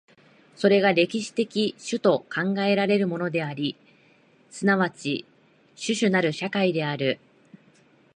[0.55, 3.75] それが歴史的種と考えられるものであり、
[4.49, 5.25] 即ち
[5.75, 7.19] 種々なる社会である。